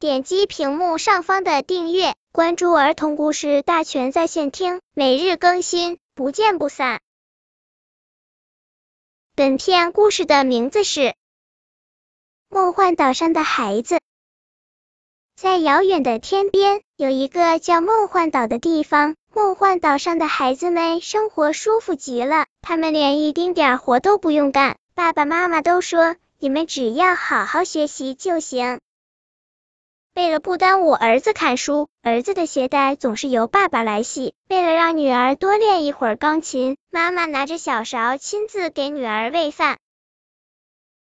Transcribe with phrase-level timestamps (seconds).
[0.00, 7.00] 点击屏幕上方的订阅，关注儿童故事大全在线听，每日更新，不见不散。
[9.34, 11.00] 本片故事的名字是
[12.48, 13.96] 《梦幻岛上的孩子》。
[15.34, 19.16] 在遥远的天边，有一个叫梦幻岛的地方。
[19.34, 24.76] 梦幻岛上的孩子们生活舒服极了，他们连一丁点活都不用干。
[24.94, 28.78] 爸爸妈妈都说，你们只要好好学习就行。
[30.14, 34.34] 为了不耽误儿子看书，儿子的鞋带总是由爸爸来系。
[34.48, 39.78] 为了让女儿多练一会儿钢琴，妈妈拿着小勺亲自给女儿喂饭。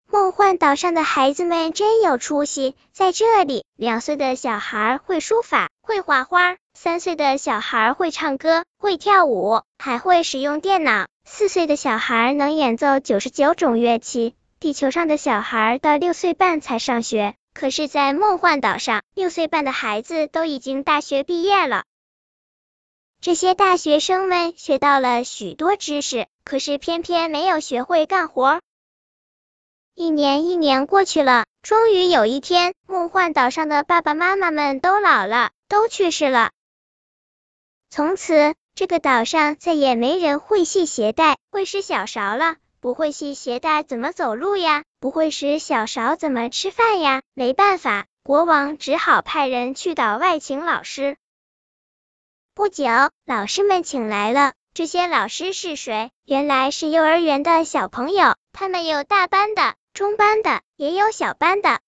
[0.10, 14.36] 梦幻岛上的孩子们真有出息，在这里，两岁的小孩会书法、会画画，三岁的小孩会唱歌、会跳舞，还会使用电脑，四岁的小孩能演奏九十九种乐器。
[14.60, 21.86] 地球上的小孩到六岁半才上学，可是，在梦幻岛上，六岁半的孩子都已经大学毕业了。
[23.22, 28.60] 这些大学生们学到了许多知识，可是偏偏没有学会干活。
[29.96, 36.52] 一年一年过去了，终于有一天，梦幻岛上的爸爸妈妈们都老了，都去世了。
[37.90, 42.56] 从此，这个岛上再也没人会系鞋带、会使小勺了。
[42.84, 44.84] 不会系鞋带怎么走路呀？
[45.00, 47.22] 不会使小勺怎么吃饭呀？
[47.34, 51.16] 没办法，国王只好派人去岛外请老师。
[52.54, 52.84] 不久，
[53.26, 54.52] 老师们请来了。
[54.74, 56.12] 这些老师是谁？
[56.26, 59.76] 原来是幼儿园的小朋友，他们有大班的。
[59.94, 61.80] 中班的也有小班的，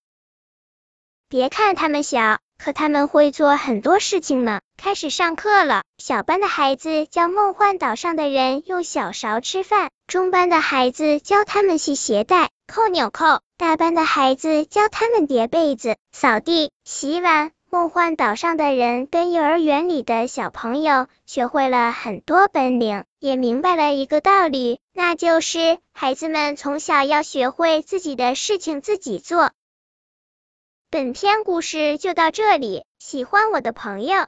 [1.28, 4.62] 别看他们小，可他们会做很多事情呢。
[4.78, 17.52] 开始上课了，小班的孩子教梦幻岛上的人用小勺吃饭，中班的孩子教他们系鞋带、扣纽扣，大班的孩子教他们叠被子、扫地、洗碗。
[17.72, 29.52] 梦幻岛上的人跟幼儿园里的小朋友学会了很多本领，也明白了一个道理，那就是孩子们从小要学会自己的事情自己做。
[30.90, 34.28] 本篇故事就到这里，喜欢我的朋友